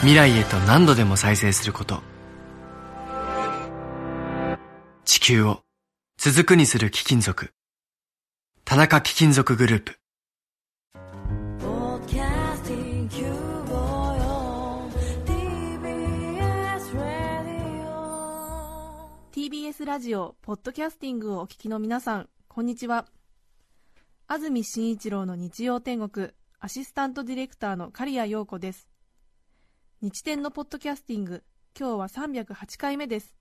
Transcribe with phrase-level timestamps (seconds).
[0.00, 2.00] 未来へと何度でも再生すること。
[5.04, 5.60] 地球を
[6.16, 7.52] 続くにする貴金属。
[8.64, 10.00] 田中貴金属グループ。
[19.32, 23.04] TBS ラジオポッドキャスティングをお聞きの皆さんこんにちは。
[24.26, 28.89] 安住紳一郎の日曜天国アシスタントディレクターの刈谷陽子です。
[30.02, 31.42] 日天のポッドキャスティング。
[31.78, 33.36] 今日は308回目です。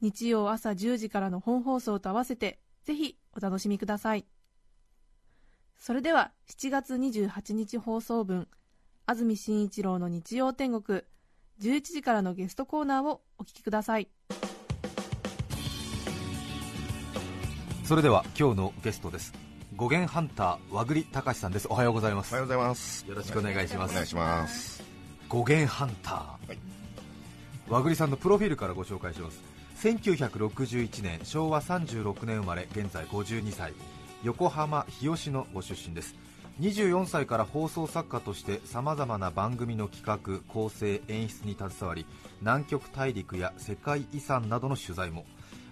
[0.00, 4.24] 日曜朝10時からの本放送と合わせてぜひお楽しみください。
[5.78, 8.48] それでは7月28日放送分
[9.04, 11.02] 安住紳一郎の日曜天国
[11.60, 14.08] 11時からのゲストコーナーをお聞きください。
[17.84, 19.34] それでは今日のゲストです。
[19.76, 21.68] 語源ハンター和栗隆さんです。
[21.68, 22.32] おはようございます。
[22.32, 23.04] おはようございます。
[23.06, 23.90] よろしくお願いします。
[23.90, 24.83] お願いします。
[25.28, 26.58] 語源ハンター、はい。
[27.68, 29.40] 和栗さんのプロフィールからご紹介します。
[29.82, 33.72] 1961年昭和36年生まれ現在52歳。
[34.22, 36.14] 横浜日吉のご出身です。
[36.60, 42.06] 24歳から放送作家としてさまざまな番組の企画構成演出に携わり
[42.40, 45.24] 南極大陸や世界遺産などの取材も。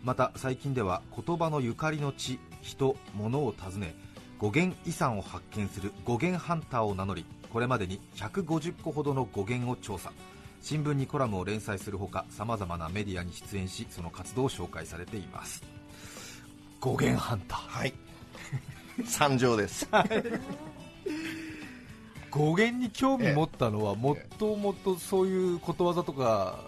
[0.03, 3.95] また最近では言葉のゆかりの地人物を訪ね
[4.39, 10.12] 語源遺産を発見する語源ハンターを名乗りこれまでに150個ほどの語源を調査
[10.62, 15.62] 新聞にコラムを連載するほかさまざまなメディアに出演しその活動を紹介されています
[16.80, 17.92] 語源ハンターはい。
[19.07, 19.89] 参上です。
[22.30, 26.58] 語源に興味持ったのはもともとそういうことわざとか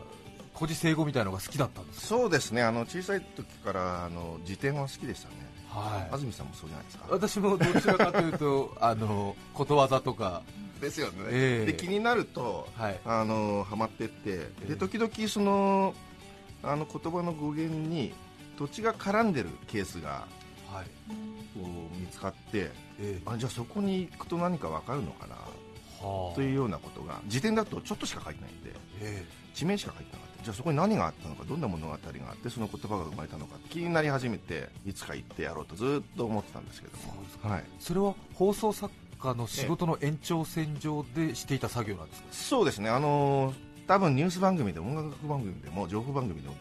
[0.55, 2.63] 古事成語みたいなのが好きだったんですそうですね。
[2.63, 5.35] あの小さい時からあの辞典は好きでしたね。
[5.69, 7.07] はい安住さんもそうじゃないですか？
[7.11, 10.43] 私もどちらかというと あのことわざとか
[10.85, 11.25] ですよね。
[11.31, 11.67] ええ。
[11.67, 13.01] で気になると、はい。
[13.05, 15.95] あのハマってって、ええで時々その
[16.63, 18.15] あの言葉の語源に
[18.57, 20.27] 土地が絡んでるケースが
[20.71, 20.85] はい。
[21.55, 23.21] こう見つかって、ええ。
[23.27, 26.35] あじゃあそこに行くと何かわかるのかなはあ。
[26.35, 28.73] というようなことが辞典だとちょっとしか書いてないんで。
[29.01, 29.25] え
[29.55, 30.45] 地名しか書いてなかった。
[30.45, 37.15] じゃあそこに何があったのかどんな物語があってその言葉が生まれたのか気になり始めていつか行ってやろうとずっと思ってたんですけども。
[37.43, 38.93] そはい、それは放送作
[39.25, 42.91] 家の仕事の延長線上でしていた作業なんですか、そうですね。
[42.91, 46.55] あのー多分ニュース番組でも音楽番組でも情報番組でも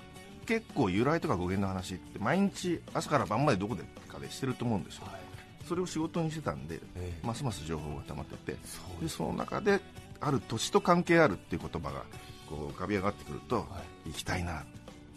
[0.46, 5.06] 結構由来とか語源の話って毎日朝から晩までどこでかでしてると思うんですよ。
[5.10, 5.22] はい。
[5.66, 7.26] それを仕事にしてたんでええ。
[7.26, 9.80] ますます情報が溜まっててそうでその中で
[10.20, 12.04] ある土地と関係あるっていう言葉が
[12.50, 13.64] こう浮かび上がってくると、は
[14.06, 14.10] い。
[14.10, 14.66] 行きたいな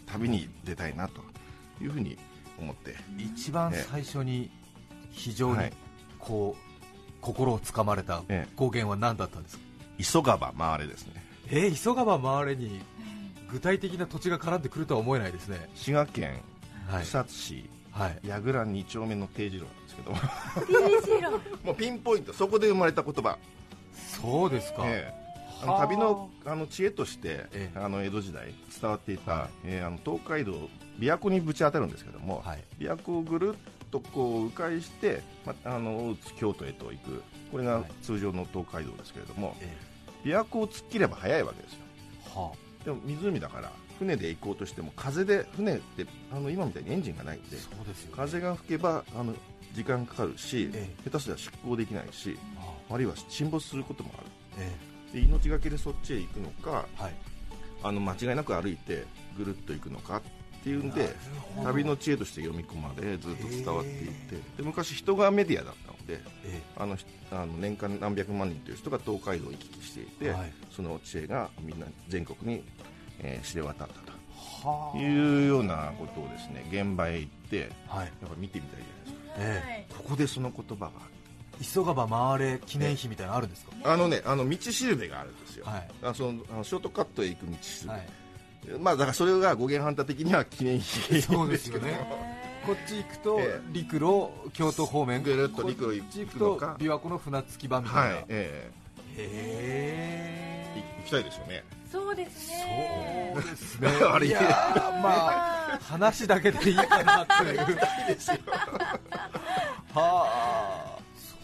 [0.05, 1.21] 旅に出たいなと
[1.83, 2.17] いうふうに
[2.57, 2.95] 思って。
[3.17, 4.49] 一番最初に
[5.11, 5.73] 非常にはい。
[6.19, 6.66] こう
[7.21, 8.53] 心をつかまれたええ。
[8.55, 9.63] 語源は何だったんですか？
[9.99, 11.13] 急がば回れですね。
[11.49, 12.81] えー、急がば回れに
[13.49, 15.69] 具体的な土地が絡んでくるとは思えないですね。
[15.75, 16.41] 滋賀県
[16.87, 19.65] はい、草津市はい、矢倉2丁目の定次郎。
[19.65, 23.37] なんですけど TBS Radio もうピンポイントそこで生まれた言葉、
[24.21, 25.13] そうですか、ええ。
[25.63, 25.87] あのはあ。
[25.87, 27.79] 旅のあの知恵として、ええ。
[27.79, 29.49] あの江戸時代伝わっていた、はい。
[29.65, 30.53] えーあの東海道
[30.99, 32.63] 琵琶湖にぶち当たるんですけども、はい。
[32.79, 33.57] 琵琶湖をぐるっ
[33.91, 37.23] とこう迂回して、ま、あの大津京都へと行く。
[37.51, 37.91] これがはい。
[38.01, 39.75] 通常の東海道ですけれども、え
[40.23, 41.79] 琵琶湖を突っ切れば早いわけですよ。
[42.35, 42.51] えは
[42.85, 49.33] でも湖だから船で行こうとしても風で船ってあの今みたいにエンジンがないんあでそうですよ、ね、風が吹けばあの
[49.73, 52.97] 時間かかるし、え下手すりゃ出航できないしはあ。
[52.97, 54.27] るいは沈没することもある。
[54.59, 54.71] あ
[55.13, 55.19] え。
[55.19, 57.13] で命がけでそっちへ行くのかえはい。
[57.83, 59.05] あの間違いなく歩いて
[59.37, 60.21] ぐるっと行くのか
[60.59, 61.15] っていうんで
[61.63, 70.53] 旅の知恵として読み込まれずっと伝わっていってで昔人がメディアだったのでえあのひあの年間何百万人という人が東海道を行き来していて、はい。
[70.71, 72.63] その知恵がみんな全国に、
[73.19, 73.93] えー知れ渡った
[74.93, 78.05] というようなことをですね現場へ行ってはい。
[78.05, 78.81] やっぱ見てみたい
[79.35, 79.69] じゃないですか。
[79.69, 80.91] えここでその言葉が
[81.59, 85.89] え急がば回れ記念碑みたいなのあるんですか、あのねあの道しるべがあるんですよ、はい。
[86.03, 88.07] あそのあのショートカットへ行く道しるべ、はい
[88.79, 91.99] まあだからそれが語源ハンター的には記念碑そうですよね。
[92.65, 93.71] こっち行くとええ。
[93.71, 95.23] 陸路京都方面。
[95.23, 98.71] ぐるっと陸路こっち行くと琵琶湖の船着き場みたいな、はい、え
[99.17, 101.63] へい行きたいですよね。
[101.89, 103.31] そうですね。
[103.35, 103.89] そうですね。
[104.11, 107.59] あれいやーまあ話だけでいいかなという。
[109.93, 110.96] は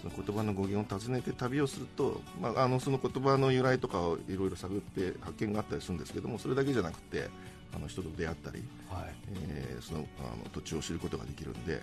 [0.03, 7.29] その言葉の語源を訪ねて旅をすると、まあ、あのその言葉の由来とかをいろいろ探って発見があったりするんですけどもそれだけじゃなくて
[7.73, 9.13] あの人と出会ったり、あはい。
[9.49, 11.81] えーそのあの土地を知ることができるんで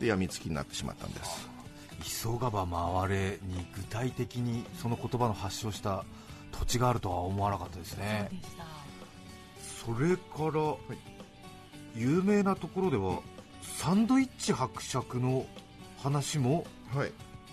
[0.00, 1.48] で病みつきになってしまったんです。
[2.02, 6.04] 急がば回れに具体的にその言葉の発祥した
[6.52, 8.30] 土地があるとは思わなかったですね。
[8.30, 8.64] そうでした。
[9.84, 10.76] それから、
[11.94, 13.20] 有名なところでは
[13.62, 15.46] サンドイッチ伯爵の
[15.98, 17.12] 話もはい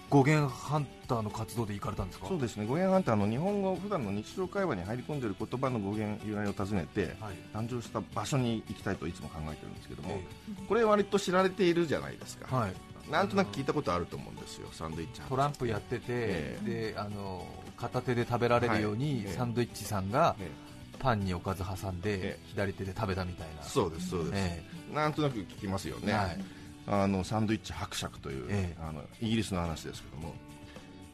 [0.09, 2.27] 語源ハンターの活動で行かれたんですか？
[2.27, 2.65] そうですね。
[2.65, 7.35] 語源ハンターの日本語普段の日常会話に入り込んでいる言葉の語源由来を尋ねてはい。
[7.53, 10.21] 誕生した場所に行きたいといつも考えてるんですけども、え
[10.67, 13.11] これ割と知られているじゃないですか、えはい。
[13.11, 17.45] なんとなく聞いたことあると思うんですよサンドイッチトランプやってて、えであの
[17.77, 19.23] 片手で食べられるように、はい。
[19.25, 20.49] ええサンドイッチさんがえ
[20.97, 22.39] パンにおかず挟んで、ええ。
[22.47, 23.63] 左手で食べたみたいな。
[23.63, 24.63] そうですそうです、え
[24.93, 26.45] なんとなく聞きますよね、えはい
[26.87, 28.81] あのサンドイッチ伯爵という、ええ。
[28.81, 30.33] あのイギリスの話ですけども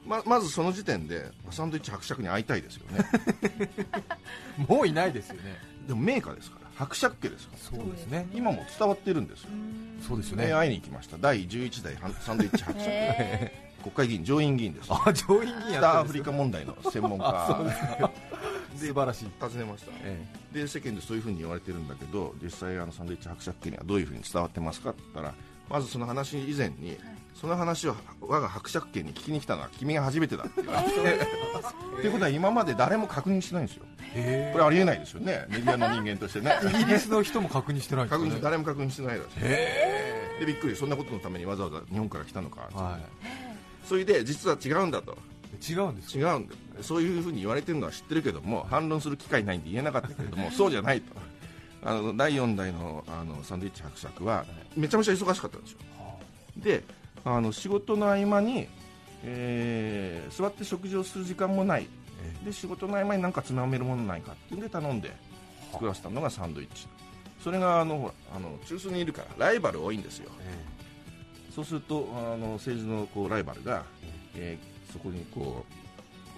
[0.05, 3.05] ままずその時点でサンドイッチ伯爵に会いたいですよね。
[4.67, 5.57] もういないですよね。
[5.87, 7.59] でも名家ですから伯爵家ですから。
[7.79, 8.27] そうですね。
[8.33, 9.49] 今も伝わってるんですよ、
[10.07, 10.47] そうですよね。
[10.47, 11.17] ね、会いに行きました。
[11.17, 12.89] 第11代サンドイッチ伯爵。
[12.89, 18.11] へ国会議員上院議員ですあ上院議員北アフリカ問題の専門家。
[18.75, 19.91] 素晴らしい、訪ねました。
[20.01, 20.25] え。
[20.53, 25.33] で世間でそういうふうに言われてるんだけど実際あのサンドイッチ伯爵家にはどういうふうに伝わってますかって言ったら
[25.69, 26.97] まずその話以前に、
[27.33, 33.83] その話を我が伯爵家に聞きに来たのは君が初めてだって言われて、っていうことは今まで誰も確認してないんですよ。
[34.53, 35.45] これありえないですよね。
[35.49, 36.59] メディアの人間としてね。
[36.63, 39.29] えイギリスの人も確認してないんです確認誰も確認してないらしい。
[39.37, 40.75] へでびっくり。
[40.75, 42.99] そんなことのためにわざわざ日本から来たのか、えは
[43.85, 45.17] それで実は違うんだと。
[45.69, 51.13] い違うんです違うんだそういうふうに言われてるのは知ってるけども反論する機会ないんで言えなかったけれどもそうじゃないと
[51.83, 54.45] あの第4代のあのサンドイッチ伯爵は
[54.75, 55.77] めちゃめちゃ忙しかったんですよ。
[56.57, 56.83] で
[57.23, 58.67] あの仕事の合間に、
[59.23, 61.87] えー座って食事をする時間もない。
[62.43, 65.11] えで仕事の合間に何かつまめるものないかっていうんで頼んで
[65.71, 66.87] 作らせたのがサンドイッチ。
[67.43, 70.29] それがあのほらあの中枢にいるからライバル多いんですよ。
[70.41, 70.63] え
[71.53, 73.83] そうするとあの政治のこうライバルが、
[74.35, 75.73] えーそこにこう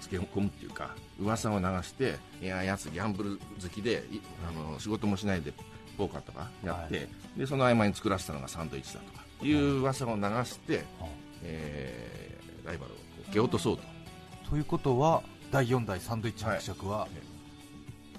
[0.03, 5.53] つけ込むっていうか噂を流していややつギャンブル好きでいあの仕事もしないで
[5.97, 7.03] ポーカーとかやって、は
[7.37, 11.07] でその合間に作らせたのがサンドイッチだとかいう噂を流して、は
[11.43, 12.23] えー
[12.65, 12.95] ライバルを
[13.31, 13.83] 蹴落とそうと。
[14.49, 15.21] ということは
[15.51, 17.07] 第4代サンドイッチ伯爵は、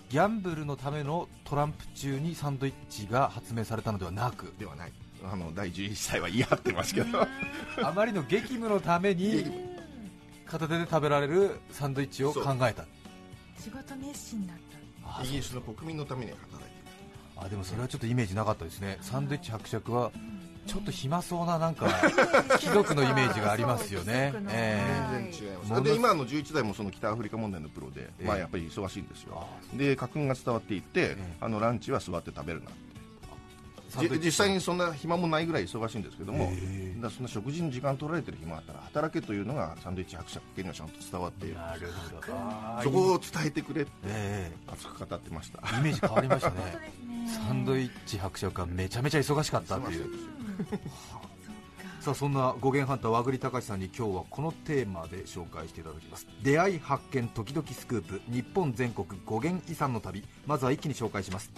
[0.09, 4.93] ギャンブルのためのトランプ中にサンドイッチが発明されたのではなくではない。
[5.25, 7.27] あの第11歳は言い張ってますけど。
[7.83, 9.74] あまりの激務のために
[10.47, 12.85] 片手で食べられるサンドイッチを考えた。
[13.59, 14.57] 仕事熱心だっ
[15.03, 15.21] た。
[15.21, 16.75] あイギリスの国民のために働いてい
[17.37, 18.99] あでもそれはちょっとイメージなかったですね。
[19.01, 20.11] サンドイッチ伯爵は
[20.67, 21.89] ちょっと暇そうななんか
[22.59, 24.33] 貴族のイメージがあるますよね。
[24.49, 25.83] える全然違います、はい。
[25.83, 28.25] で今の11代もその北アフリカ問題のプロで、ええ。
[28.25, 29.47] まあ、やっぱり忙しいんですよ。
[29.47, 31.37] あで家訓が伝わっていて、ええ。
[31.41, 32.94] あのランチは座って食べるなサンドイッチじ
[34.03, 36.53] 実際にそんな暇もないぐらい忙しいんですけども、
[37.01, 42.83] だそんな食事に時間取られてる暇あったら働けというのがサンドイッチ伯爵家にはちゃんと伝わっているなるほど。
[42.83, 45.61] そこを伝えてくれってえ熱く語ってました。
[45.77, 46.57] えイメージ変わりましたね。
[47.07, 47.31] ね。
[47.47, 50.07] サンドイッチ伯爵がめちゃめちゃ忙しかったっていう。
[52.01, 56.27] さあそんな語源ハンター和栗隆さんに今日はこのテーマで紹介していただきます。
[56.43, 60.23] 出会い発見時々スクープ日本全国語源遺産の旅。
[60.47, 61.51] まずは一気に紹介します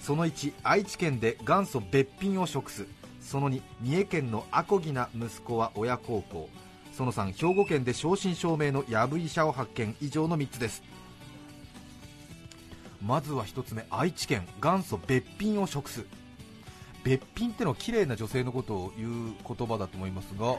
[0.00, 2.86] その1愛知県で元祖別品を食す。
[3.20, 6.48] その2三重県のアコギな息子は親孝行。
[6.92, 9.94] その3兵庫県で正真正銘のヤブ医者を発見。
[10.00, 10.82] 以上の3つです。
[13.02, 16.04] まずは1つ目愛知県元祖別品を食す。
[17.04, 20.58] 別品ってのは綺麗な女性のことを言う言葉だと思いますがはい、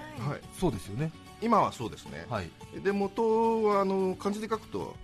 [0.58, 1.12] そうですよね。
[1.42, 2.50] 今はそうですね、はい。
[2.84, 4.96] で元はあの漢字で書くと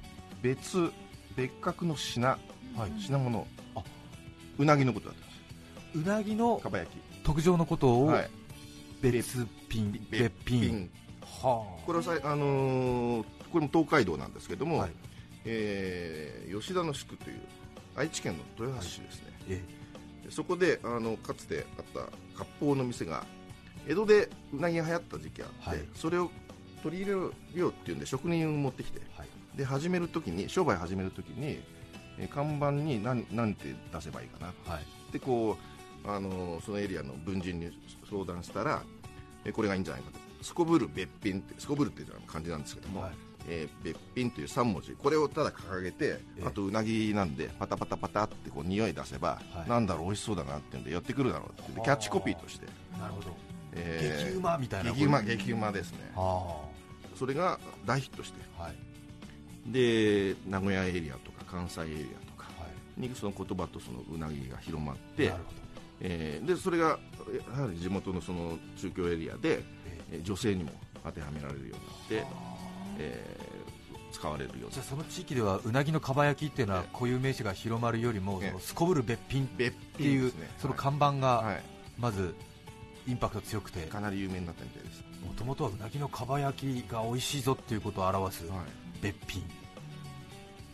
[0.42, 0.92] 別
[1.36, 2.28] 別格の品。
[2.28, 2.40] はい。
[3.00, 3.48] 品物。
[3.58, 3.63] あ
[4.58, 6.98] うなぎのことだったんですうなぎのかば焼き。
[7.24, 8.30] 特上のことをはい。
[9.02, 10.90] 別品別品。
[11.22, 14.92] はこれはさ、あのーこれも東海道なんですけども、はい。
[15.46, 17.40] えー吉田の宿という
[17.96, 19.62] 愛知県の豊橋市ですね、え
[20.30, 22.00] そこであのかつてあった
[22.38, 23.26] 割烹の店が
[23.88, 25.80] 江戸でうなぎが流行った時期があって、はい。
[25.96, 26.32] それを
[26.82, 29.28] 取り入れるようっていうんで職人を持ってきてはい。
[29.58, 31.62] で始めるときに商売始めるときに、
[32.20, 34.54] えー看板に何何て出せばいいかな。
[34.74, 34.84] はい。
[35.12, 35.58] でこ
[36.06, 37.72] う、あのそのエリアの文人に
[38.10, 38.84] 相談したら、
[39.46, 40.20] えこれがいいんじゃないかと。
[40.44, 43.12] すこぶる別品ってすこぶるっていう漢字なんですけども、はい。
[43.48, 44.92] えー別品という3文字。
[44.94, 46.44] これをただ掲げてええ。
[46.46, 49.70] あとうなぎなんでパタパタパタってこう匂い出せば、はい。
[49.70, 52.68] なんだろう美味しそうだなってんで寄ってくるだろうってキャッチコピーとして、
[53.00, 53.36] なるほど。
[53.74, 54.92] えー激うまみたいな。
[54.92, 56.12] 激うま激うまですね。
[56.16, 56.62] あ。
[57.16, 58.40] それが大ヒットして。
[58.60, 58.76] あはい。
[59.66, 63.02] で名古屋エリアとか関西エリアとかはい。
[63.02, 65.58] にその言葉とそのうなぎが広まってなるほど。
[66.02, 67.00] えーでそれが
[67.56, 69.64] やはり地元のその中京エリアで、
[70.12, 70.72] えー女性にも
[71.04, 71.78] 当てはめられるようにな
[72.26, 72.28] って、
[73.00, 73.54] えー
[74.14, 76.90] 使われるようじゃなあその地域ではうなぎのかば焼きっていうのはええ。
[76.94, 80.80] 固有名詞が広まるよりもすこぶる別品っ別ていうそのはい。
[80.80, 81.64] 看板がはい。
[81.98, 82.36] まず
[83.08, 83.88] インパクト強くて。
[83.88, 88.60] かなり有名になったみたいです、もともとはうなぎのかば焼きが美味しいぞっていうことを表すはい。
[89.02, 89.44] 別品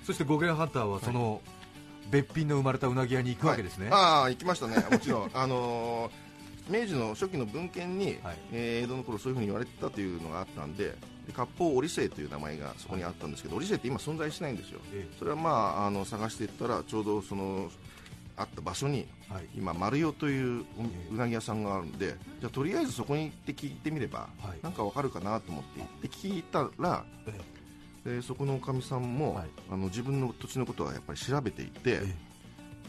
[0.09, 1.39] そして語源ハンターはその
[2.09, 4.77] 別品の生まれたうなぎ屋に行くわけですね、ああ行きましたね。
[4.89, 5.31] もちろん。
[5.35, 6.29] あのー
[6.71, 8.37] 明治の初期の文献に、はい。
[8.51, 14.79] えー江戸の頃そういうふうに言われてたというのがあったんでで割烹織生という名前がそこにあったんですけど織生って今存在しないんですよ。
[14.93, 17.69] えそれはまああの探していったらちょうどその
[18.35, 19.45] あった場所にえはい。
[19.55, 20.65] 今丸代という
[21.11, 24.59] うなぎ屋さんがあるんでじゃあとりあえずそこに行って聞いてみれば、はい。
[24.63, 27.58] なんかわかるかなと思って行って聞いたらえ
[28.05, 29.49] でそこのおかみさんも、はい。
[29.69, 32.15] あの自分の土地のことはやっぱり調べていて、え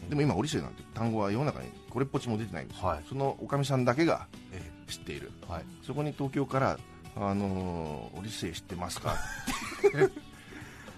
[0.09, 3.03] でも今織生なんて単語は世の中にこれっぽっちも出てないんですよ、はい。
[3.07, 5.31] そのおかみさんだけがえ知っている。
[5.49, 5.65] えはい。
[5.85, 6.79] そこに東京から
[7.15, 9.15] 「あのー、織生知ってますか?」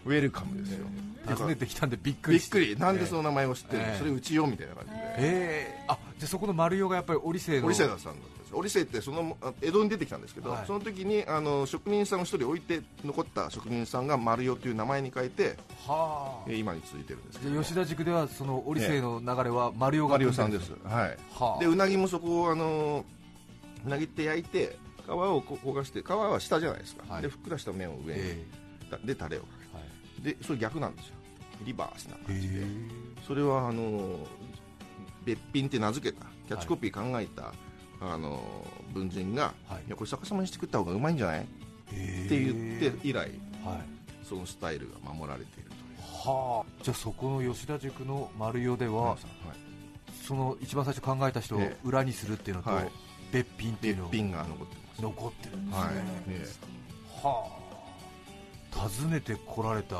[0.06, 0.86] ウェルカムですよ、
[1.26, 2.52] 訪ねてきたんでびっくびっりして。
[2.52, 2.76] くり。
[2.78, 3.98] なんでその名前を知ってるの、ええ。
[4.00, 5.86] それうちよみたいな感じで、ええ。
[5.88, 7.68] あじゃあそこの丸代がやっぱり織生の。
[7.68, 10.68] 織生さんだったんです織生ってそのあ江戸に出てきたんですけど、はい。
[10.68, 15.58] その時にあの職人さんを一人置いて残った職人さんが丸代という名前に変えて、
[15.88, 16.50] はあ。
[16.50, 17.62] えー今に続いてるんですけど。
[17.62, 20.72] 吉田塾ではその織生の流れは丸代が丸代さんです。
[20.84, 21.18] はい。
[21.34, 21.60] はあ。
[21.60, 23.06] でうなぎもそこをあの
[23.86, 27.22] うなぎって焼いて皮をこ焦がして皮は下じゃないですか、はい。
[27.22, 28.46] でふっくらした麺を上に、え
[28.90, 30.36] だでタレをかえはい。
[30.36, 31.16] でそれ逆なんですよ。
[31.66, 32.64] リバースな感じでへ
[33.26, 34.20] それはあの
[35.24, 37.54] 別品って名付けたキャッチコピー考えた、
[38.04, 38.44] あの
[38.94, 41.42] 文人が、はいいやこれ逆さまにして食った方がうまいんじゃない？
[41.42, 41.46] っ
[41.94, 43.20] えて言って以来
[43.64, 44.26] はい。
[44.28, 46.30] そのスタイルが守られているという。
[46.30, 46.84] はあ。
[46.84, 49.20] じゃあそこの吉田塾の丸代では、はい
[50.26, 51.78] その一番最初考えた人をええ。
[51.84, 52.90] 裏にするっていうのと、はい。
[53.34, 55.02] 別品っていうのを別品が残ってます。
[55.02, 55.94] 残ってるんですね、はい、
[56.30, 56.48] え
[57.24, 57.48] は
[58.74, 58.80] あ。
[58.80, 59.98] 訪ねてこられた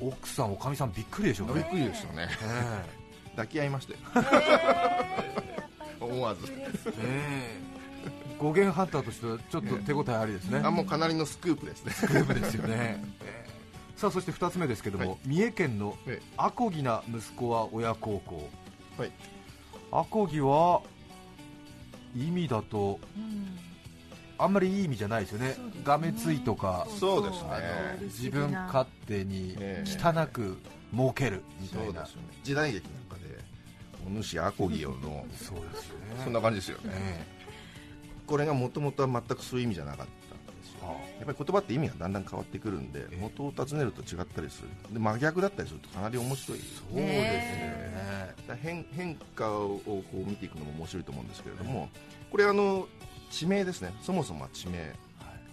[0.00, 1.52] 奥さんおかみさんびっくりでしょうね。
[1.56, 2.28] えびっくりでしたね。
[2.42, 2.84] え
[3.36, 3.98] 抱き合いましたよ
[6.06, 6.52] 思わず。
[6.52, 7.60] ええ。
[7.72, 7.76] え
[8.38, 11.92] 語源ハンターとしてはちょっと手応えありですね、あもうかなりのスクープですね。
[11.92, 13.50] スクープですよね、 ええ。
[13.96, 15.18] さあそして2つ目ですけども、はい。
[15.24, 18.50] 三重県のえアコギな息子は親孝行。
[18.98, 19.12] はい。
[19.92, 20.82] アコギは
[22.14, 23.58] 意味だとうん。
[24.38, 25.56] あんまりいい意味じゃないですよね。
[25.82, 27.50] がめついとかそうですね。
[28.02, 29.98] 自分勝手にええ。
[29.98, 30.58] 汚く
[30.92, 32.08] 儲けるみたいな、ね。
[32.44, 33.05] 時代劇な
[34.06, 35.26] お主アコギよの。
[35.36, 36.22] そうですよね。
[36.24, 36.92] そんな感じですよね。
[36.94, 37.26] え
[38.26, 40.86] これがもともとは全くそういう意味じゃなかったんですよ。
[40.88, 43.16] はやっぱり言葉って意味がだんだん変わってくるんでええ。
[43.16, 44.68] 元を尋ねると違ったりする。
[44.92, 46.58] で真逆だったりするとかなり面白い。
[46.58, 47.02] そうで
[48.38, 48.56] すね。
[48.62, 51.88] 変変化をこう見ていくのも面白いと思うんですけれども
[52.30, 52.86] これあの
[53.30, 53.92] 地名ですね。
[54.02, 54.92] そもそもは地名。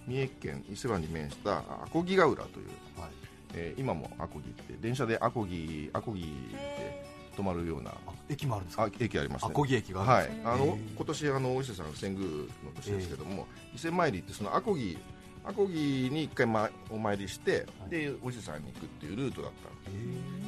[0.06, 2.68] 三重県伊勢湾に面したアコギヶ浦という、
[3.00, 3.10] はい。
[3.54, 7.92] えー今もアコギって電車でアコギアコギって止まるような。
[7.92, 7.94] あ
[8.30, 8.84] 駅もあるんですか？
[8.84, 9.52] あ駅ありますね。
[9.52, 14.98] アコギ駅がはい、あの今年あのお伊勢さん遷宮の年ですけども、伊勢参りってそのアコギ
[15.46, 17.90] アコギに一回、ま、お参りして、はい。
[17.90, 19.52] でお伊勢さんに行くっていうルートだっ
[19.84, 20.00] たんで。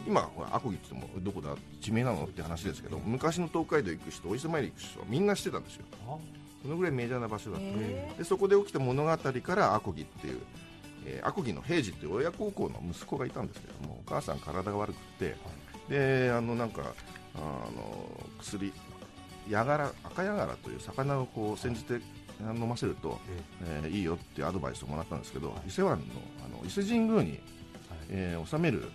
[0.08, 1.56] 今ほらアコギって言ってもどこだ？
[1.82, 5.86] 地名なのって話ですけど昔の東海道行く人お伊勢参り行く人はみんな知ってたんですよ。
[6.08, 6.18] あ。
[6.62, 10.40] そのぐらいメジャーな場所だった、へでそこで起きた物語からアコギっていう、
[11.06, 15.36] えーアコギの平次っていう親孝行の息子がいたんですけどもお母さん体が悪くて、
[15.90, 16.94] であのなんか
[17.36, 18.74] あの薬
[19.50, 22.02] ヤガラ赤ヤガラという魚をこう煎じて
[22.40, 23.88] 飲ませると、ええ。
[23.88, 25.68] ーいいよっていうアドバイスをもらったんですけど、はい。
[25.68, 26.06] 伊勢湾の
[26.46, 27.40] あの伊勢神宮に、はい。
[28.10, 28.92] えー収める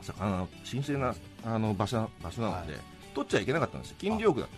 [0.00, 1.14] 魚の神聖な
[1.44, 2.78] あの場所場所なので、は
[3.14, 3.96] 取っちゃいけなかったんですよ。
[3.98, 4.48] 禁漁区だっ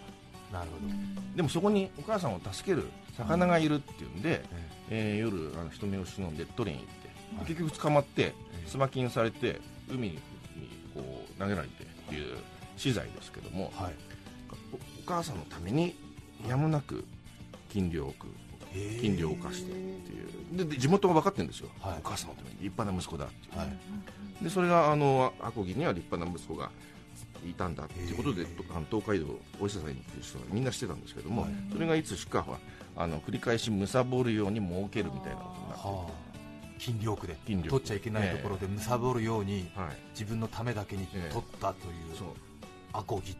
[0.52, 0.58] た。
[0.58, 0.94] なるほど、
[1.36, 4.44] でもそこにお母さんを助ける魚がいるっていうんで、
[4.90, 5.16] ええ。
[5.16, 7.46] ー夜あの人目を忍んで取りに行って、はい。
[7.46, 8.34] 結局捕まってえ
[8.66, 10.18] 妻金されて海に
[11.38, 12.36] 投げられてっていう
[12.76, 13.94] 死罪ですけどもはい。
[14.72, 15.94] おお母さんのために
[16.48, 17.04] やむなく
[17.70, 18.30] 金漁を食う
[18.72, 19.00] へー。
[19.00, 20.22] 金漁を犯してってい
[20.54, 20.56] う。
[20.56, 21.98] でで地元が分かってるんですよ、はい。
[21.98, 22.56] お母さんのために。
[22.60, 24.44] 立派な息子だっていう、はい。
[24.44, 26.70] でそれがあのアコギには立派な息子が
[27.48, 28.46] いたんだっていうことで、
[28.90, 32.58] 東海道お医者さんに行ってる人がみんな知ってたんですけども、はいそれがいつしかは
[32.96, 36.12] あの繰り返し貪るように儲けるみたいなことになって
[36.74, 39.96] は筋力で取っちゃいけないところで貪るようにはい。
[40.12, 42.28] 自分のためだけにええ取ったというそう。
[42.92, 43.36] アコギ。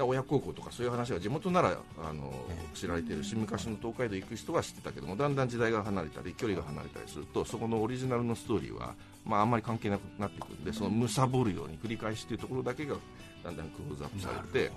[0.00, 2.76] 親孝行とかそういう話が地元ならあの、ええ。
[2.76, 12.94] 知られてるし昔の東海道行く人は知ってたけどもだんだん時代が離れたり距離が離れたりするとそこのオリジナルのストーリーは、まあ、あんまり関係なくなってくるんでその貪るように繰り返しというところだけが
[13.42, 14.70] だんだんクローズアップされて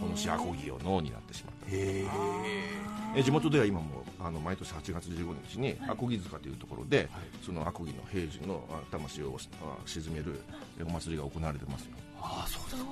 [0.00, 1.66] このシアコギを脳になってしまった。
[1.70, 7.08] え地元では今もあの毎年8月15日にアコギ塚というところで、はい。
[7.44, 10.40] そのアコギの平時のあ魂をあ沈める
[10.80, 11.90] えお祭りが行われてますよ。
[12.20, 12.84] ああそうそうな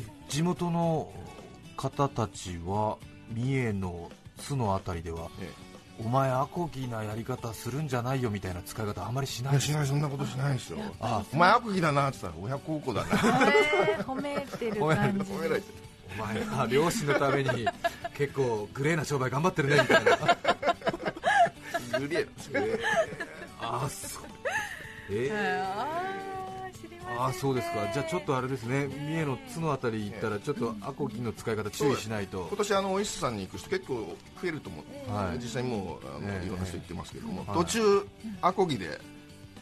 [0.00, 1.12] んで地元の
[1.76, 2.96] 方たちは
[3.32, 5.50] 三重の津のあたりではえ
[5.98, 10.78] お前アコギなやり方するんじゃないよみたいな使い方あんまりしないいやしないそんなことしないですよ。
[11.00, 13.08] あお前アコギだなって言ったら親孝行だな。
[13.10, 15.32] えー褒めてる感じ。
[15.32, 15.66] 褒められて
[16.18, 17.66] お前は両親のために
[18.16, 20.16] 結構グレーな商売頑張ってるねみたいな。
[21.98, 22.62] グレーなんですよ
[23.60, 24.22] ああそう。
[25.10, 27.88] ええあーああそうですか。
[27.94, 28.88] じゃあちょっとあれですね。
[28.88, 32.46] 三重の津のあたり行ったらちょっとアコギの使い方注意しないと。
[32.48, 33.94] 今年あのお医者さんに行く人結構
[34.42, 35.38] 増えると思う、はい。
[35.38, 36.46] 実際もうあの、ええ。
[36.46, 37.58] いろんな人行ってますけども、はい。
[37.58, 38.08] 途中
[38.42, 39.00] アコギで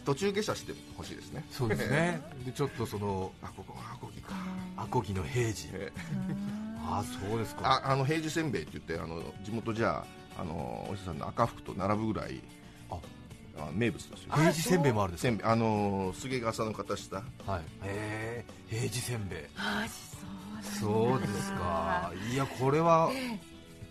[0.07, 1.45] 途中下車してほしいですね。
[1.51, 2.23] そうですね。
[2.47, 4.33] でちょっとそのあここアコギか、
[4.79, 5.69] アコギの平時。
[5.73, 6.54] ええ
[6.87, 7.83] ああそうですか。
[7.85, 10.05] ああの平時せんべいって言ってあの地元じゃ
[10.39, 12.41] あのお医者さんの赤福と並ぶぐらい
[12.91, 12.97] あ。
[13.57, 14.33] あ名物ですよ。
[14.35, 15.47] 平時せんべいもあるんですせんべい。
[15.47, 17.21] あの菅笠の形した。
[17.21, 17.61] かはい。
[17.61, 19.39] へえ平時せんべい。
[19.57, 19.87] あ
[20.61, 22.13] そうそうですか。
[22.33, 23.11] いやこれは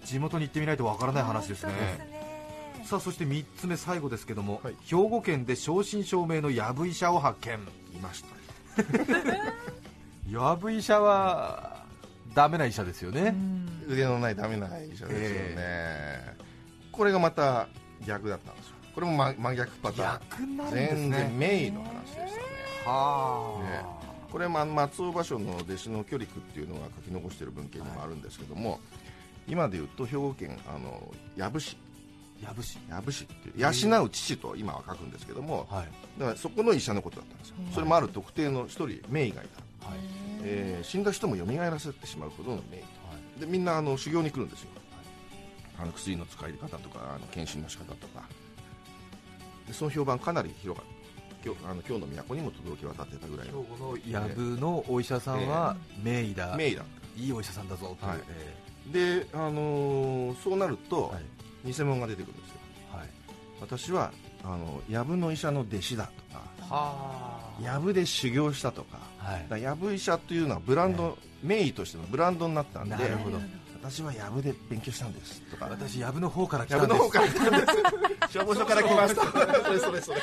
[0.04, 1.72] 地元に行ってみないとわからない話ですね。
[1.72, 2.86] 本当ですね。
[2.86, 4.76] さあそして3つ目最後ですけども、はい。
[4.86, 7.58] 兵庫県で正真正銘のやぶ医者を発見。
[7.94, 8.34] いました
[10.30, 11.73] やぶ医者は
[12.34, 13.36] ダメな医者ですよね、
[13.88, 15.08] 腕のないダメな医者ですよ
[15.56, 16.36] ね、
[16.92, 17.68] これがまた
[18.06, 18.74] 逆だったんですよ。
[18.94, 20.20] これも真真逆パターン。
[20.30, 21.18] 逆になるんです全ね。
[21.18, 22.32] 然名医の話でしたね。
[22.86, 23.86] はね。
[24.32, 28.80] これま松尾芭蕉の弟子の距離区っていうのが書き残している文献にもあるんですけども、
[29.48, 31.78] 今でいうと兵庫県あの養父市。
[32.43, 35.88] やぶし養父市っていう養う父と今は書くんですけどもはい。
[36.19, 37.56] だからそこの医者のことだったんですよ。
[37.74, 39.48] それもある特定の一人名医がい
[39.82, 40.00] た、はい
[40.43, 42.84] えー死んだ人も蘇らせてしまうほどの名医
[43.39, 44.69] でみんなあの修行に来るんですよ。
[45.79, 48.23] あの薬の使い方とかあの検診の仕方とか。
[49.67, 50.91] でその評判かなり広がる
[51.45, 53.63] 今日あの今日の都にも届き渡ってたぐらい兵の。
[53.63, 56.86] 庫のやぶのお医者さんは名医だ、名医だっ
[57.17, 58.17] いいお医者さんだぞとはい。
[58.29, 58.56] え
[58.91, 61.19] たで、あのーそうなると、ーは
[61.65, 61.71] い。
[61.73, 62.56] 偽物が出てくるんですよ。
[62.91, 63.10] はい。
[63.62, 64.12] 私は
[64.43, 69.46] あの藪の医者の弟子だとかは藪で修行したとかはい。
[69.50, 73.40] だ藪医者というのはブランド、名医としてのブランドになったんでなるほど。
[73.82, 75.68] 私は藪で勉強したんですとか。
[75.70, 76.92] 私やぶの方から来たんです。
[76.92, 78.34] 藪の方から来たんです。
[78.34, 79.22] 消防署から来ました。
[79.64, 80.22] それそれそれ。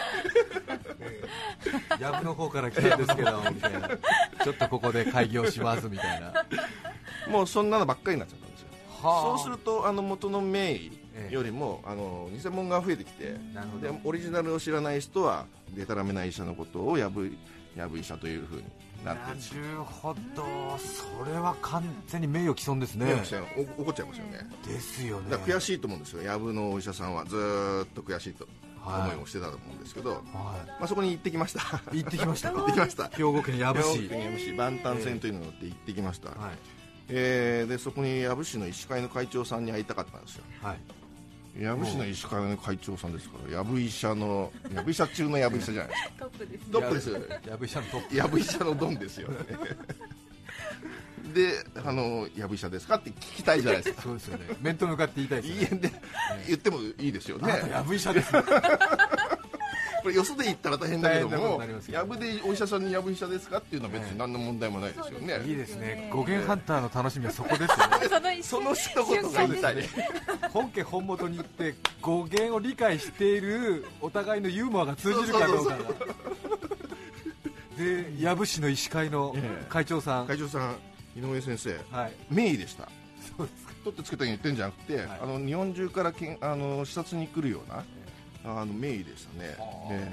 [1.99, 3.89] やぶの方から来たんですけど みたいな。
[3.89, 6.33] ちょっとここで開業しますみたいな。
[7.29, 8.69] もうそんなのばっかりになっちゃったんですよ。
[9.03, 13.39] はそうするとあの元の名医ええよりも、あの偽物が増えてきてで
[14.05, 17.33] オリジナルを知らない人はでたらめな医者のことをやぶ
[17.77, 18.65] やぶ医者というふうに
[19.05, 19.63] なってる。
[19.63, 20.61] なるほど。
[20.79, 23.13] それは完全に名誉毀損ですね
[23.77, 28.47] 怒っちゃいますよねですよね悔しいと思うんですよやぶのお医者さんはずっと悔しいと
[28.85, 31.61] 思いをしてたと思うんですけど、はまあ、そこに行ってきました
[31.93, 36.39] 行ってきました行ってきました兵庫県やぶ市兵庫県養父市万端線というのに乗って行ってきました、はい
[37.13, 40.79] えーでそこに養父市の医師会の会長さんに会いたかったんですよはい
[41.61, 46.11] 養父市の医師会の会長さんですからやぶ医者のやぶ医者中のやぶ医者じゃないですか。
[46.18, 46.70] トップです。
[46.70, 47.11] トップです。
[47.51, 49.37] やぶ医者のトップやぶ医者のドンですよね。
[51.35, 52.96] であのやぶ医者ですか？
[52.96, 54.03] って聞きたいじゃないですか。
[54.03, 54.46] そうですよね。
[54.61, 55.61] 面と向かって言いたいですよね。
[55.61, 55.92] いいえで
[56.49, 57.62] 言ってもいいですよね。
[57.70, 58.42] やぶ医者ですね
[60.03, 66.09] これよそで言ったら大変だけどもやぶでお医者さんにやぶ医者ですかっていうのは別に何の問題もないですよね、いいですね。
[66.13, 68.43] 語源ハンターの楽しみはそこですよね。
[68.43, 69.77] その一言が言いたい
[70.53, 75.85] 本家本元に行って語源を理解しているお互いのユーモアが通じるかどうかが。
[77.79, 80.77] で藪市の医師会のええ会長さん、会長さん
[81.17, 81.79] 井上先生。
[81.91, 82.13] はい。
[82.31, 82.89] 名医でした。
[83.37, 83.71] そうですか。
[83.85, 87.85] 取ってつけたに言ってんじゃなくて、あの日本中からけんあの視察に来るような
[88.44, 89.57] あの名医でしたね、
[89.90, 90.12] え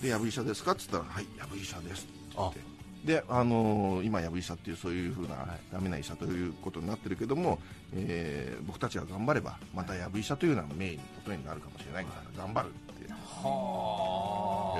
[0.00, 0.02] え。
[0.02, 2.72] でやぶ医者ですかって言ったらはいやぶ医者ですって言って。
[3.04, 7.58] であの今やぶ医者っていうそういうふうな、ダメな医者ということになってるけども、
[7.94, 12.70] えー僕たちが頑張ればまたやぶ医者というような名医のことになるかもしれないから頑張るっ
[13.06, 13.12] て。
[13.12, 14.74] は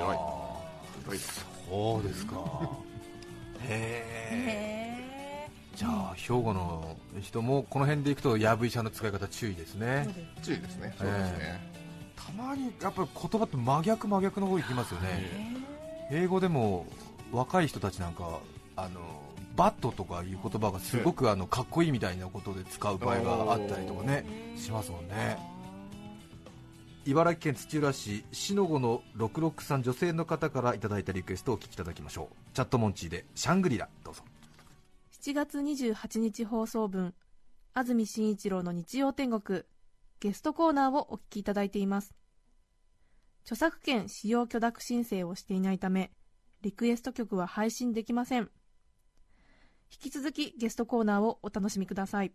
[1.05, 1.15] 偉い。
[1.15, 1.19] 偉い。
[1.19, 2.35] そうですか。
[3.67, 4.69] へえ。
[4.69, 4.73] へ
[5.75, 10.07] じゃあ兵庫の人もこの辺で行くとやぶ医者の使い方注意ですね。
[10.43, 10.93] 注意ですね。
[10.97, 11.73] そうですね、
[12.25, 15.63] たまにやっぱり言葉って真逆真逆の方行きますよね、
[16.11, 16.85] 英語でも
[17.31, 18.39] 若い人たちなんか
[18.75, 18.99] あの
[19.55, 25.37] バットとかいう言葉がすごくあのかっこいいみたいなことで使う場合があったりとかねしますもんね。
[27.05, 32.55] 茨城県土浦市しのごの66さん女性の方からいただいたリクエストをお聞きいただきましょう。
[32.55, 34.23] チャットモンチーでシャングリラどうぞ。
[35.21, 37.13] 7月28日放送分
[37.73, 39.63] 安住紳一郎の日曜天国
[40.23, 42.15] ゲストコーナーをお聞きいただいています。
[43.41, 46.11] 著作権使用許諾申請をしていないため
[46.61, 48.43] リクエスト曲は配信できません。
[49.91, 52.31] 引き続きゲストコーナーをお楽しみください。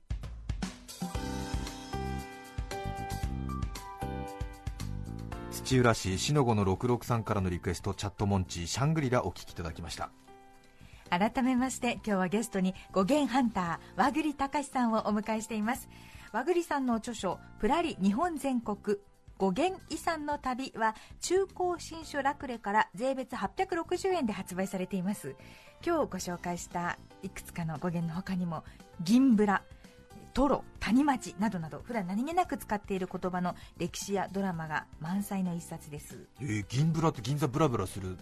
[5.50, 10.10] 土浦市しのごの66さんからのリクエストチャットモンチーシャングリラお聞きいただきました。
[11.08, 15.88] 改めまして今日はゲストに語源ハンター和栗隆さんをお迎えしています
[16.32, 18.98] 和栗さんの著書「プラリ日本全国
[19.38, 25.36] 語源遺産の旅」は中高新書ラクレから税別860円で発売されています。
[25.84, 28.64] 今日ご紹介したいくつかの語源の他にも
[29.00, 29.62] 銀ブラ
[30.34, 38.18] トロ、谷町などなど普段何気なく使っている言葉の歴史やドラマが満載の一冊です、えー銀ブラって銀座ブラブラする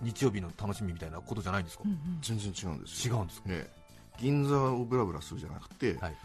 [0.00, 1.84] 日曜日の楽しみみたいなことじゃないんですか、
[2.20, 3.16] 全然違うんですよ。
[3.16, 3.84] 違うんですか、ええ
[4.18, 6.16] 銀座をブラブラするじゃなくて、はい、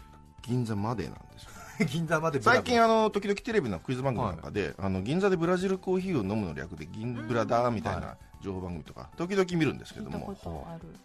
[0.50, 1.50] 銀座までなんですよ。
[1.86, 10.34] 銀座まで最近あの時々テレビのクイズ番組なんかで、あの銀座でブラジルコーヒーを飲むの略で銀ブラだみたいはな情報番組とか時々見るんですけども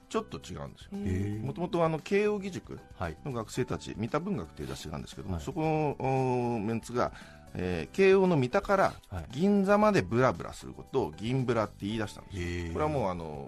[0.10, 0.90] ちょっと違うんですよ。
[0.94, 3.18] へもともとあの慶応義塾はい。
[3.24, 5.44] の学生たち三田文学という雑誌があるんですけども、はい。
[5.44, 7.14] そこのおメンツが、
[7.54, 9.26] えー慶応の三田からはい。
[9.32, 13.48] 銀座までブラブラすることを銀ブラって言い出したんですこれはもうあの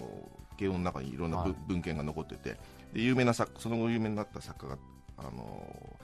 [0.56, 2.58] 慶応の中にいろんな文献が残ってて
[2.94, 4.78] で有名な作その後有名になった作家が
[5.18, 5.98] あの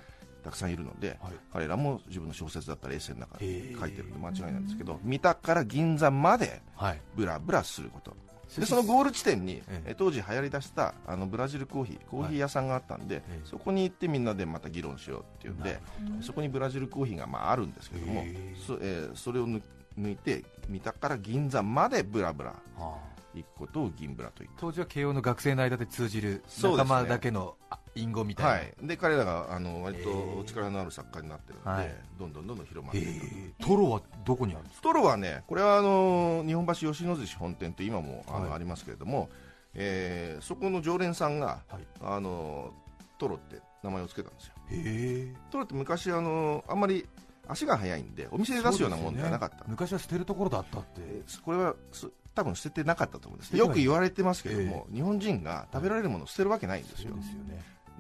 [0.43, 1.33] たくさんいるので、はい。
[1.53, 7.01] 彼らも自分の小説だったりエッセイの中へでえ書いてるんで間違いないんですけど三田から銀座まではい。
[7.15, 8.15] ブラブラすること。
[8.49, 9.81] そでそのゴール地点に、ええ。
[9.91, 13.39] え当時流行りだしたあのブラジルコーヒーコーヒー屋さんがあったんで、ええ。
[13.45, 15.79] そこに行ってみんなでまた議論しようっていうんで
[16.21, 18.23] そこにブラジルコーヒーがまああるんですけども
[18.67, 19.61] そ,、えーそれを抜
[19.97, 31.95] 抜いて三田から銀座までブラブラはあ行くことを銀ブラと言って当時は慶応の学生の間で通じる仲間だけのあ隠語みたいな、はい、で彼らがあの割へとえ力のある作家になってるので、はい。
[32.17, 34.83] どんどんどんどん広まってへいく、えトロはどこにあるんですか？
[34.83, 38.51] トロはねこれはあの日本橋吉野寿司本店って今もあの、はい。
[38.53, 39.29] ありますけれども、
[39.73, 41.87] えーそこの常連さんが、はい。
[42.01, 42.73] あの
[43.19, 44.53] トロって名前を付けたんですよ。
[44.71, 47.05] へえトロって昔あのあんまり
[47.47, 50.87] 足が速いんでお店で出すようなもんではなかった、昔は捨てるところだったって。
[50.97, 53.55] えーこれはす多分捨ててなかったと思うんです。
[53.55, 57.13] よく言われてますけども、日本人が食べられるものを捨てるわけないんですよ。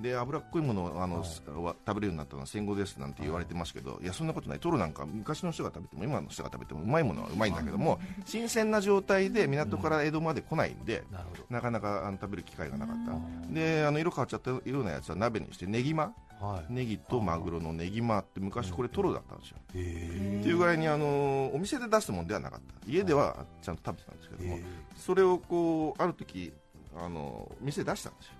[0.01, 1.25] で脂っこいものをあの、はい。
[1.25, 4.59] 食べれるようになったのは戦後ですなんて言われてますけど、い、やそんなことない。
[4.59, 16.73] トロなんか昔の人が食べても今の人が食べてもうまいものはうまいんだけども、新鮮な状態で港から江戸まで来ないんで、なるほなかなかあの食べる機会がなかった、んであの色変わっちゃったようなやつは鍋にしてネギマどはい。
[16.73, 22.91] ネギとマグロのネギマって昔これトロだったんですよ、へっていうぐらいにあのお店で出すもんではなかった。
[22.91, 24.63] 家ではちゃんと食べてたんですけども、え
[24.97, 26.51] それをこうある時
[26.95, 28.33] あの店で出したんですよ、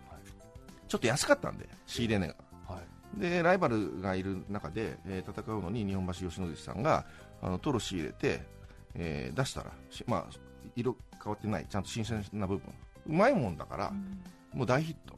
[0.90, 2.36] ちょっと安かったんで仕入れ値が。
[2.68, 2.82] は
[3.18, 3.20] い。
[3.20, 7.06] でライバルがいる中で、えー戦うのに日本橋吉野寿司さんが
[7.42, 8.42] あのトロ仕入れて、
[8.96, 10.26] えー出したらしまあ
[10.76, 12.74] 色変わってないちゃんと新鮮な部分。
[13.08, 13.94] うまいもんだから、
[14.54, 15.16] もう大ヒット、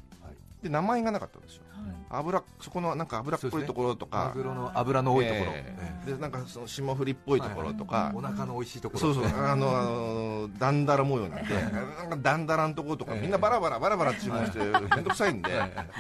[0.66, 1.64] はいで名前がなかったんですよ。
[2.10, 5.76] 油そこのなんか脂っこいところとか、マグロの脂の多いところ、え
[6.06, 6.10] え。
[6.10, 15.50] ーでなんかその霜降りっぽいところとか、えお腹の美味しいところそうそう、あの、あの、だんだら模様になって、なんかだんだらんところとか、みんなバラバラバラバラ注文して、めんどくさいんで、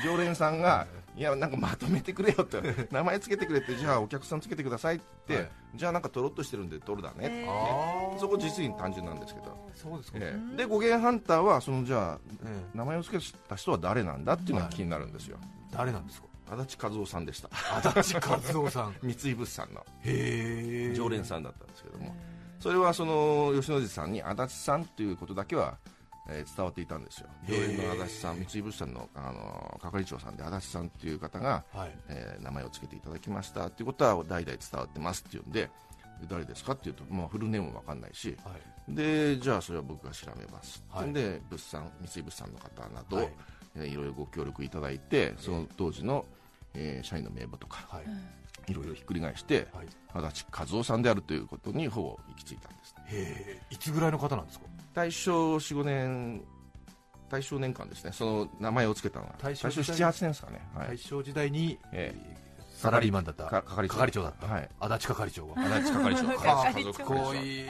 [0.03, 0.85] 常連さんが、
[1.17, 5.49] いや、なんかまとめてくれよって、 名前つけてくれって、じゃあお客さんつけてくださいって、はい。
[5.75, 7.29] じゃあなんかとろっとしてるんで、とろだねっ
[8.15, 10.57] て、そこ実に単純なんですけど、そうですか、ええ。
[10.57, 15.37] で、語源ハンターは、そのじゃあ、え名前をつけた人は誰なんだっていうのが気になるんですよ。
[15.71, 16.27] え誰なんですか？
[16.51, 17.49] 足立和夫さんでした。
[17.77, 18.95] 足立和夫さん。
[19.01, 19.79] 三井物産の。
[20.03, 22.15] へえ常連さんだったんですけども、
[22.59, 25.77] それはその吉野寺さんに足立さんということだけは、
[26.29, 27.27] えー伝わっていたんですよ。
[27.47, 31.91] 常連の足立さん三井物産の、あの係長さんで足立さんっていう方が、はい。
[32.09, 33.67] えー名前を付けていただきました。
[33.67, 35.61] っていうことは代々伝わってますっていうんで
[36.21, 38.35] で誰ですかっていうと、まあ、フルネームも分かんないし。
[38.43, 38.95] はい。
[38.95, 41.11] でじゃあそれは僕が調べます、はい。
[41.13, 43.25] で物産三井物産の方など、はい。
[43.25, 43.29] い
[43.77, 46.25] えーいろいろご協力いただいてその当時の、
[46.73, 48.71] えー社員の名簿とかはい。
[48.71, 49.87] いろいろひっくり返して、はい。
[50.25, 52.95] 足立和夫さんであるということにほぼ行き着いたんです。
[53.07, 54.65] へえいつぐらいの方なんですか？
[54.95, 56.41] 大正45年
[57.29, 58.11] 大正年間ですね。
[58.13, 59.35] その名前を付けたのは。
[59.37, 60.87] 大正大正78年ですかね、はい。
[60.89, 62.45] 大正時代に、ええ。
[62.75, 63.95] サラリーマンだったか係長。
[63.95, 64.69] 係長だった、はい。
[64.79, 65.61] 足立係長が。
[65.61, 66.23] 足立係長。
[66.73, 67.65] 家族いい。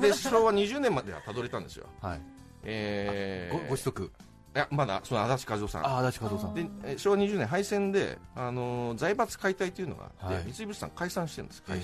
[0.00, 1.86] で昭和20年まではたどれたんですよ。
[2.00, 2.20] はい。
[2.64, 4.12] えーごご子息？
[4.54, 5.86] いやまだその足立和夫さん。
[5.86, 6.54] あ足立和夫さん。
[6.54, 10.52] でえー昭和20年敗戦で、あのー財閥解体というのがあって、はい。
[10.52, 11.62] 三井物産解散してるんです。
[11.62, 11.80] 会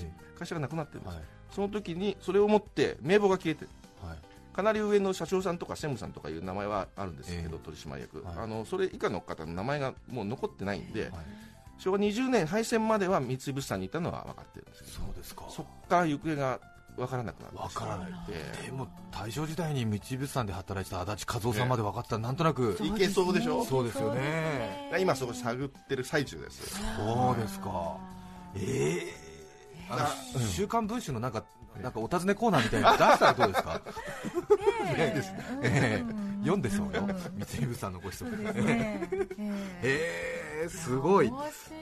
[0.46, 1.24] 社,、がなくなってるんです、はい。
[1.50, 3.78] その時にそれをもって名簿が消えてるはい
[4.58, 7.64] かなり上の社長さんとか専務さんとかいう名前はあるんですけど、ええ。
[7.64, 8.34] 取締役、はい。
[8.38, 11.12] あのそれ以下の方の名前がもう残ってないんで、はい。
[11.78, 15.44] 昭和20年敗戦までは三井物産にいたのは分かってるんですけどそうですか。
[15.48, 16.58] そこから行方が
[16.96, 18.10] 分からなくなってわからない。
[18.26, 22.16] ででも大正時代に三井物産で働いてた足立和夫さんまで分かった。
[22.16, 23.64] らなんとなくいけそうでしょ？
[23.64, 24.92] そうですよね。
[24.98, 26.74] 今そこ探ってる最中です。
[26.96, 27.96] そうですか。
[28.56, 29.88] ええ。
[29.88, 30.48] あのうん。
[30.48, 31.44] 週刊文春のなんか
[31.82, 33.80] なんかお尋ねコーナーみたいなの出したらどうですか？
[34.96, 36.02] ねですえ。
[36.02, 36.04] え
[36.40, 37.08] 読んでそうよ。
[37.48, 39.08] 三井物産のご子息ですね。
[39.82, 40.68] ええ。
[40.68, 41.32] すごい。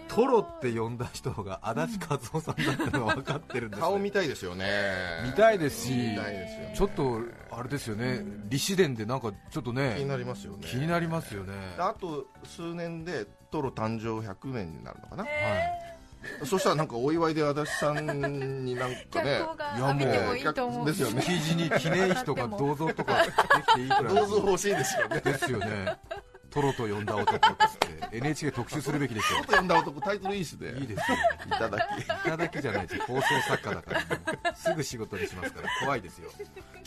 [0.09, 3.83] トロって呼んだ人が足立和夫さんだったのが分かってるんですね。
[3.83, 4.67] 顔見たいですよね。
[5.25, 6.75] 見たいですし見たいですよね。
[6.77, 8.23] ちょっとあれですよね。
[8.45, 10.59] 李志伝でなんかちょっと気にねなりますよね。
[10.67, 11.53] 気になりますよね。
[11.79, 15.96] あと数年でトロ誕生100年になるのかな、はい
[16.44, 19.40] そしたらなんかお祝いで足立さんになんかね
[20.38, 20.87] いいと思う。
[20.87, 21.22] ですよね。
[21.22, 25.20] 記事に記念碑とか銅像とかできていいくらい銅像欲しいですよね。
[25.20, 25.96] ですよね
[26.57, 30.73] トロと呼んだ男っつって NHK 特集するべきですよ呼んだ男タイトルいいっすね。
[30.81, 31.16] いいですよ。
[31.47, 32.01] いただき。
[32.01, 32.97] いただきじゃないです。
[32.97, 33.90] よ放送作家だか
[34.42, 35.69] らすぐ仕事にしますから。
[35.81, 36.31] 怖いですよ。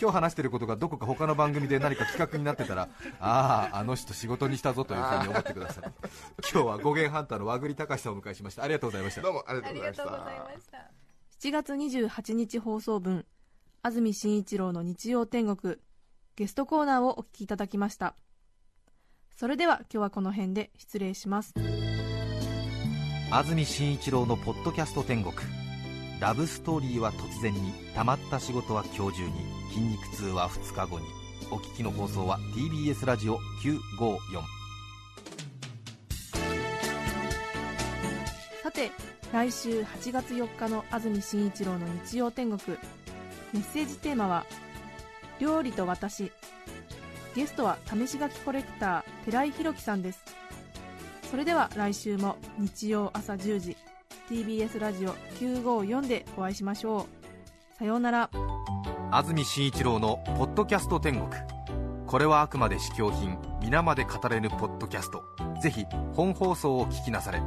[0.01, 5.84] 今日話してることがどこか他の番組で何か企画になってたらあああの人仕事にしたぞというふうに思ってください。
[6.51, 8.63] 今日は語源ハンターの和栗隆さんをお迎えしました。
[8.63, 9.21] ありがとうございました。
[9.21, 10.03] どうもありがとありうございました。
[10.05, 10.77] がとうございました。
[11.41, 13.23] 7月28日放送分
[13.84, 15.77] 安住紳一郎の日曜天国
[16.36, 18.15] ゲストコーナーをお聞きいただきました
[19.39, 21.54] それでは今日はこの辺で失礼します。
[23.32, 25.34] 安住紳一郎のポッドキャスト天国。
[26.19, 29.32] ラブストーリーは突然にたまった仕事は今日中に
[29.69, 31.06] 筋肉痛は2日後に。
[31.52, 34.41] お聞きの放送は TBS ラジオ954
[38.62, 38.91] さて
[39.32, 42.78] 来週8月4日の安住紳一郎の日曜天国。
[43.54, 44.45] メッセージテーマは
[45.39, 46.30] 「料理と私」
[47.35, 50.23] ゲストは試し書きコレクター寺井宏樹さんです。
[51.29, 53.77] それでは来週も日曜朝10時
[54.29, 57.07] TBS ラジオ954でお会いしましょ
[57.73, 57.77] う。
[57.77, 58.29] さようなら。
[59.11, 61.29] 安住紳一郎の「ポッドキャスト天国」
[62.05, 65.23] これはあくまで試供品皆まで語れぬポッドキャスト。
[65.61, 67.41] ぜひ本放送を聞きなされ。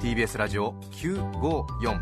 [0.00, 2.00] TBS ラジオ954